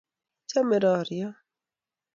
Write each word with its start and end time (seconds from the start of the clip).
ichome 0.45 0.77
roryon 0.83 1.33